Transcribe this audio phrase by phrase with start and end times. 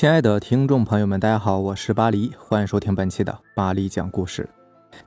[0.00, 4.48] 亲爱的听众朋友们，大家好，我是巴黎，欢迎收听本期的巴黎讲故事。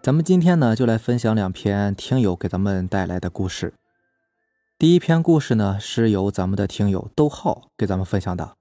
[0.04, 3.74] 咱们今天呢，就来分享两篇听友给咱们带来的故事。
[4.78, 8.52] 第一篇故事呢，是由咱们的听友逗号给咱们分享的。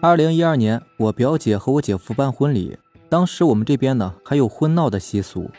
[0.00, 2.78] 二零一二年，我表姐和我姐夫办婚礼，
[3.10, 5.50] 当时我们这边呢还有婚闹的习俗。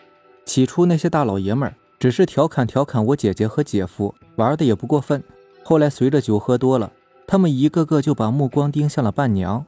[0.45, 5.23] 起初那些大老爷们儿只是调侃调侃我姐姐和姐夫，玩的也不过分。
[5.63, 6.91] 后来随着酒喝多了，
[7.27, 9.65] 他们一个个就把目光盯向了伴娘。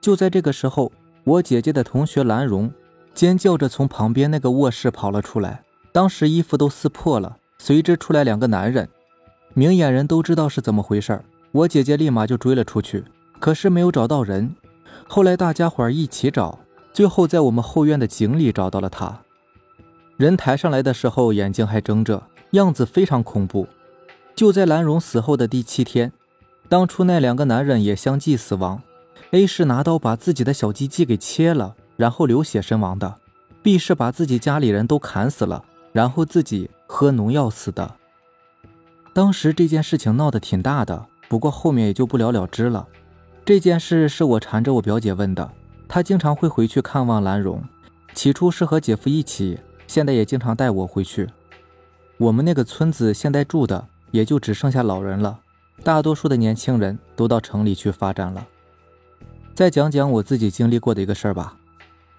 [0.00, 0.90] 就在这个时候，
[1.24, 2.70] 我姐姐的同学兰荣
[3.14, 5.62] 尖叫着从旁边那个卧室跑了出来，
[5.92, 8.88] 当时衣服都撕破了，随之出来两个男人，
[9.54, 11.18] 明眼人都知道是怎么回事
[11.52, 13.04] 我姐姐立马就追了出去，
[13.38, 14.52] 可是没有找到人。
[15.06, 16.58] 后来大家伙一起找，
[16.92, 19.20] 最后在我们后院的井里找到了他。
[20.16, 23.66] 人抬上来的时候，眼睛还睁着，样子非常恐怖。
[24.34, 26.12] 就在兰荣死后的第七天，
[26.68, 28.82] 当初那两个男人也相继死亡。
[29.30, 33.16] A 是拿刀把自己的小鸡鸡给切了，然后流血身亡的
[33.62, 37.94] ；B 是把自己家里人都砍死了，然后自己喝农药死的。
[39.12, 42.86] 当时这件事情闹得挺大的，不过后面也就不了了之了。
[43.44, 45.48] 这件事是我缠着我表姐问的，
[45.86, 47.62] 她经常会回去看望兰荣，
[48.14, 51.28] 起初是和姐夫一起，现在也经常带我回去。
[52.18, 53.86] 我们那个村子现在住的。
[54.14, 55.40] 也就只剩下老人了，
[55.82, 58.46] 大多数的年轻人都到城里去发展了。
[59.54, 61.58] 再讲讲我自己经历过的一个事儿吧。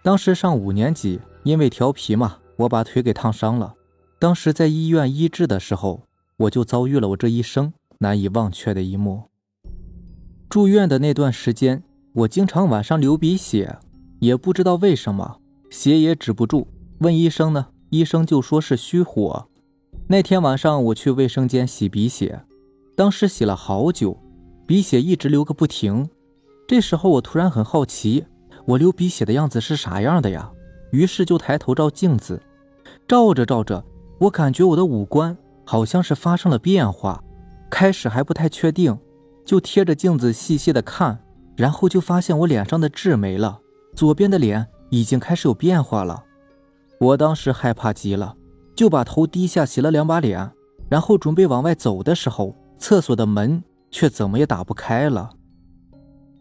[0.03, 3.75] 当时上五年级，因为调皮嘛，我把腿给烫伤了。
[4.19, 6.03] 当时在医院医治的时候，
[6.35, 9.29] 我就遭遇了我这一生难以忘却的一幕。
[10.49, 13.79] 住院的那段时间，我经常晚上流鼻血，
[14.19, 16.67] 也不知道为什么，血也止不住。
[16.97, 19.47] 问医生呢，医生就说是虚火。
[20.07, 22.39] 那天晚上我去卫生间洗鼻血，
[22.95, 24.15] 当时洗了好久，
[24.67, 26.07] 鼻血一直流个不停。
[26.67, 28.23] 这时候我突然很好奇，
[28.65, 30.51] 我流鼻血的样子是啥样的呀？
[30.91, 32.39] 于是就抬头照镜子，
[33.07, 33.83] 照着照着，
[34.19, 35.35] 我感觉我的五官
[35.65, 37.23] 好像是发生了变化。
[37.71, 38.95] 开始还不太确定，
[39.43, 41.17] 就贴着镜子细细的看，
[41.55, 43.59] 然后就发现我脸上的痣没了，
[43.95, 46.25] 左边的脸已经开始有变化了。
[46.99, 48.35] 我当时害怕极了。
[48.75, 50.51] 就把头低下洗了两把脸，
[50.89, 55.31] 然后准备往外走的时候，厕所的门却怎么也打不开了。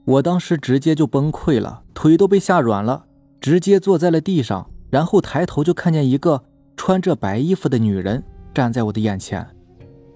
[0.05, 3.07] 我当时直接就崩溃了，腿都被吓软了，
[3.41, 6.43] 直接坐在了地上，然后抬头就看见一个
[6.77, 8.23] 穿着白衣服的女人
[8.53, 9.47] 站在我的眼前，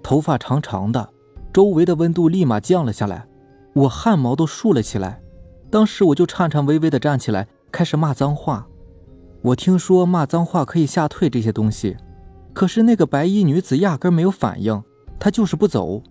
[0.03, 1.09] 头发长长的，
[1.53, 3.27] 周围的温度立马降了下来，
[3.75, 5.23] 我汗毛都竖了起来。
[5.71, 8.67] 当时我就颤颤巍巍地站起来，开始骂脏话。
[9.41, 11.97] 我听说骂脏话可以吓退这些东西。
[12.53, 14.83] 可是那个白衣女子压根没有反应，
[15.19, 16.03] 她就是不走。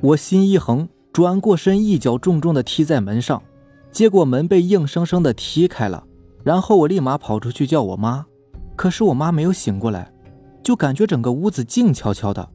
[0.00, 3.42] 我心一横，转过身，一脚重重的踢在门上，
[3.90, 6.04] 结果门被硬生生的踢开了。
[6.42, 8.24] 然后我立马跑出去叫我妈，
[8.76, 10.12] 可是我妈没有醒过来，
[10.62, 12.48] 就感觉整个屋子静悄悄的，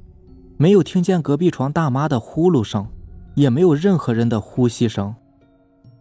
[0.57, 2.87] 没有听见隔壁床大妈的呼噜声，
[3.35, 5.13] 也没有任何人的呼吸声。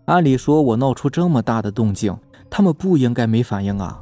[0.07, 2.17] 按理说，我闹出这么大的动静，
[2.49, 4.01] 他们不应该没反应啊。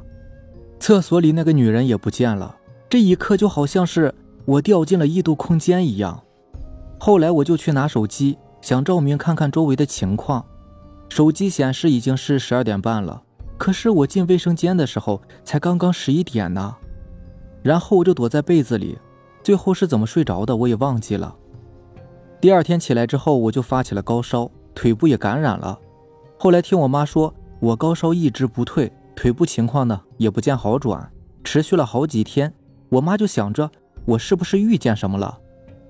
[0.79, 2.55] 厕所里那个女人也不见了。
[2.89, 4.13] 这一刻就好像是
[4.45, 6.23] 我掉进了异度空间一样。
[6.99, 10.43] 后来我就去拿手机，想照明看看周围的情况。
[11.07, 13.21] 手机显示已经是十二点半了，
[13.57, 16.75] 可是我进卫生间的时候才刚刚十一点呢。
[17.61, 18.97] 然后我就躲在被子里，
[19.43, 21.35] 最后是怎么睡着的我也忘记了。
[22.41, 25.77] 第二天起来之后，我就发起了高烧，腿部也感染了。
[26.39, 31.11] 后来听我妈说，我高烧一直不退，腿部情况呢也不见好转，
[31.43, 32.51] 持续了好几天。
[32.89, 33.69] 我妈就想着
[34.05, 35.39] 我是不是遇见什么了，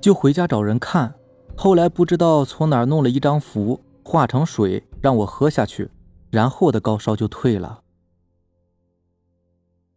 [0.01, 1.13] 就回家找人看。
[1.55, 5.89] 后来不知道从哪儿弄了一张符，化成水让我喝下去，
[6.29, 7.81] 然后的高烧就退了。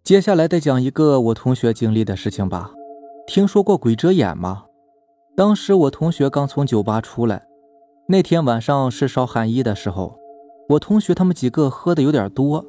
[0.02, 2.72] 接下来再讲一个我同学经历的事情吧。
[3.26, 4.64] 听说过鬼遮眼吗？
[5.36, 7.46] 当时我同学刚从酒吧出来，
[8.08, 10.18] 那天晚上是烧寒衣的时候，
[10.70, 12.66] 我同学他们几个喝的有点多，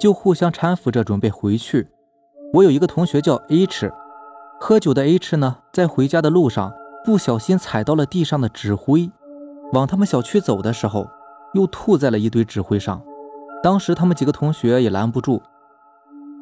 [0.00, 1.88] 就互相搀扶着准备回去。
[2.54, 3.92] 我有一个同学叫 H，
[4.58, 6.72] 喝酒的 H 呢，在回家的路上
[7.04, 9.10] 不小心踩到了地上的纸灰，
[9.74, 11.06] 往他们小区走的时候，
[11.52, 13.02] 又吐在了一堆纸灰上。
[13.62, 15.42] 当时他们几个同学也拦不住，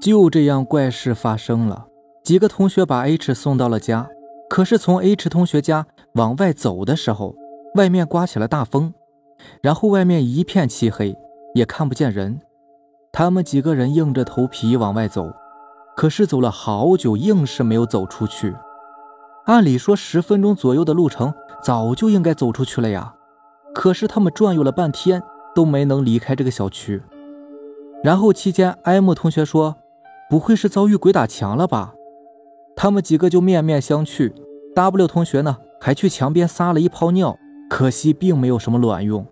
[0.01, 1.87] 就这样怪事发生了。
[2.23, 4.09] 几个同学把 H 送到了家，
[4.49, 7.35] 可是从 H 同学家往外走的时候，
[7.75, 8.95] 外面刮起了大风，
[9.61, 11.17] 然后外面一片漆黑，
[11.55, 12.41] 也看不见人。
[13.13, 15.33] 他们几个人硬着头皮往外走。
[15.97, 18.55] 可是走了好久，硬是没有走出去。
[19.47, 21.33] 按理说十分钟左右的路程，
[21.63, 23.15] 早就应该走出去了呀。
[23.75, 25.23] 可是他们转悠了半天
[25.55, 27.03] 都没能离开这个小区。
[28.05, 29.77] 然后期间，M 同学说
[30.29, 31.95] ：“不会是遭遇鬼打墙了吧？”
[32.77, 34.31] 他们几个就面面相觑。
[34.75, 37.39] W 同学呢，还去墙边撒了一泡尿，
[37.71, 39.27] 可惜并没有什么卵用。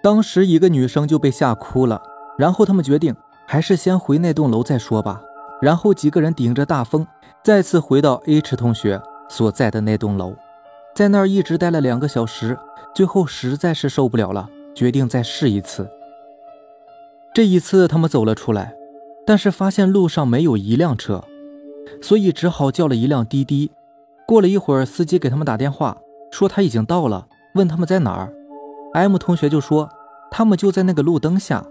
[0.00, 2.00] 当时一个女生就被吓哭了。
[2.38, 3.14] 然后他们决定
[3.46, 5.22] 还是先回那栋楼再说吧。
[5.62, 7.06] 然后几个人顶着大风，
[7.44, 10.34] 再次回到 H 同学所在的那栋楼，
[10.92, 12.58] 在那儿一直待了两个小时，
[12.92, 15.88] 最后实在是受不了了，决定再试一次。
[17.32, 18.74] 这一次他们走了出来，
[19.24, 21.22] 但是发现路上没有一辆车，
[22.02, 23.70] 所以只好叫了一辆滴滴。
[24.26, 25.96] 过了一会儿，司机给他们打电话
[26.32, 28.32] 说他已经到了，问他们在哪儿。
[28.94, 29.88] M 同学就说
[30.28, 31.64] 他们就在那个路灯下，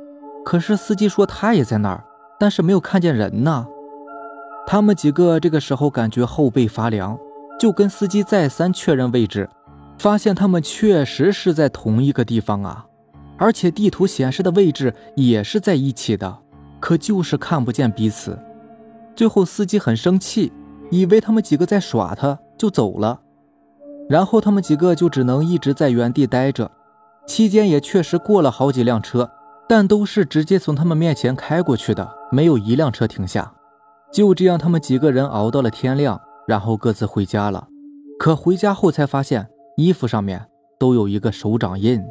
[0.46, 2.06] 可是司机说他也在那儿，
[2.40, 3.68] 但是没有看见人呢。
[4.68, 7.18] 他们几个这个时候感觉后背发凉，
[7.60, 9.50] 就跟司机再三确认位置，
[9.98, 12.86] 发现他们确实是在同一个地方啊，
[13.38, 16.38] 而且地图显示的位置也是在一起的，
[16.80, 18.40] 可就是看不见彼此。
[19.16, 20.52] 最后司机很生气，
[20.90, 23.20] 以为他们几个在耍他，就走了。
[24.08, 26.72] 然后他们几个就只能一直在原地待着，
[27.28, 29.30] 期间也确实过了好几辆车，
[29.68, 33.52] 但都是直接从他们面前开过去的，没有一辆车停下。
[34.12, 37.68] 就这样，他们几个人熬到了天亮，然后各自回家了。
[38.20, 39.48] 可回家后才发现，
[39.78, 40.46] 衣服上面
[40.78, 42.04] 都有一个手掌印。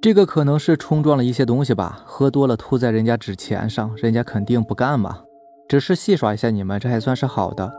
[0.00, 5.18] 这个可能是冲撞了一些东西吧，喝多了吐在人家纸钱上，人家肯定不干嘛。
[5.68, 7.70] 只是戏耍一下你们，这还算是好的。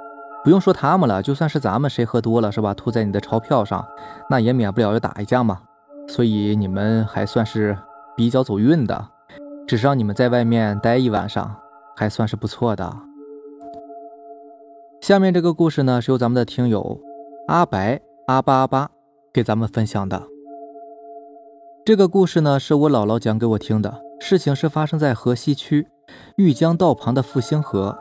[0.43, 3.87] 不用说他们了，就算是咱们谁喝多了是吧，吐在你的钞票上，
[4.29, 5.61] 那也免不了要打一架嘛。
[6.07, 7.77] 所以你们还算是
[8.17, 9.07] 比较走运的，
[9.65, 11.55] 只是让你们在外面待一晚上。
[11.99, 12.95] 还算是不错的。
[15.01, 16.97] 下面这个故事呢，是由咱们的听友
[17.49, 18.89] 阿白阿巴阿巴
[19.33, 20.23] 给咱们分享的。
[21.83, 24.01] 这个故事呢，是我姥姥讲给我听的。
[24.21, 25.89] 事情是发生在河西区
[26.37, 27.97] 玉江道旁的复兴河。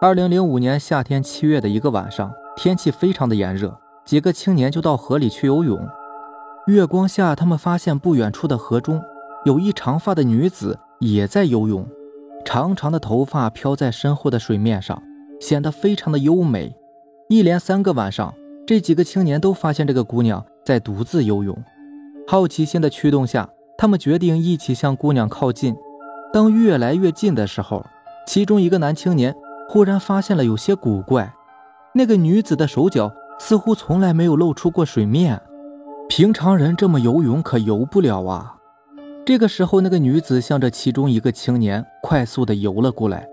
[0.00, 5.84] 二零零五年夏天七月的一个晚上，天气非常的炎热，几个青年就到河里去游泳。
[6.68, 9.02] 月光下，他们发现不远处的河中
[9.44, 11.84] 有一长发的女子也在游泳。
[12.56, 15.02] 长长的头发飘在身后的水面上，
[15.38, 16.74] 显得非常的优美。
[17.28, 18.32] 一连三个晚上，
[18.66, 21.54] 这几个青年都发现这个姑娘在独自游泳。
[22.26, 25.76] 好奇心的驱动下，他们决定一起向姑娘靠近。
[26.32, 27.84] 当越来越近的时候，
[28.26, 29.34] 其中一个男青年
[29.68, 31.30] 忽然发现了有些古怪：
[31.92, 35.38] 那个女子的手脚似乎从来没有露出过水面，
[36.08, 38.55] 平常人这么游泳可游不了啊。
[39.26, 43.28] 这个时候，那个女子向着其中一个青年快速的游了过来。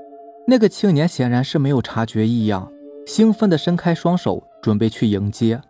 [0.48, 2.68] 那个青年显然是没有察觉异样，
[3.06, 5.62] 兴奋的伸开双手准备去迎接。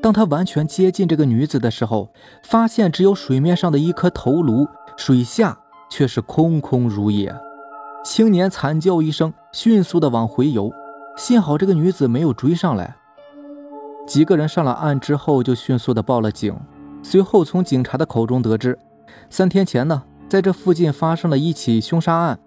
[0.00, 2.08] 当他完全接近这个女子的时候，
[2.42, 4.66] 发现只有水面上的一颗头颅，
[4.96, 5.58] 水下
[5.90, 7.36] 却是空空如也。
[8.02, 10.72] 青年惨叫一声，迅速的往回游。
[11.14, 12.96] 幸好这个女子没有追上来。
[14.06, 16.58] 几个人上了岸之后，就迅速的报了警。
[17.02, 18.78] 随后从警察的口中得知。
[19.30, 22.38] 三天前呢，在这附近发生了一起凶杀案，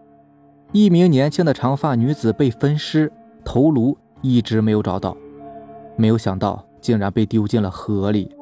[0.71, 3.11] 一名年轻的长发女子被分尸，
[3.43, 5.15] 头颅一直没有找到，
[5.95, 8.35] 没有想到竟然被丢进了河里。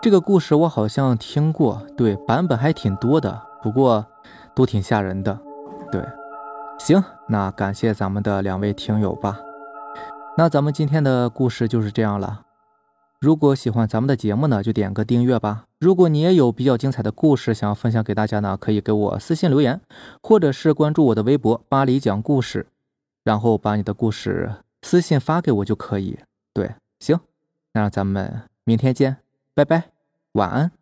[0.00, 4.04] 这个故事我好像听过，对，版本还挺多的，不过
[4.54, 5.38] 都挺吓人的。
[5.92, 6.02] 对，
[6.78, 9.38] 行，那感谢咱们的两位听友吧，
[10.36, 12.40] 那咱们今天的故事就是这样了。
[13.22, 15.66] 如果喜欢咱们的节目呢，就点个订阅吧。
[15.78, 19.80] 如果你也有比较精彩的故事想要分享给大家呢，可以给我私信留言，
[20.20, 22.66] 或者是关注我的微博“巴黎讲故事”，
[23.22, 24.50] 然后把你的故事
[24.82, 26.18] 私信发给我就可以。
[26.52, 27.20] 对，行，
[27.74, 29.18] 那咱们明天见，
[29.54, 29.84] 拜拜，
[30.32, 30.72] 晚安。